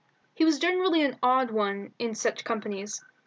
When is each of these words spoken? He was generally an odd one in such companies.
He 0.33 0.43
was 0.45 0.57
generally 0.57 1.03
an 1.03 1.19
odd 1.21 1.51
one 1.51 1.93
in 1.99 2.15
such 2.15 2.43
companies. 2.43 3.03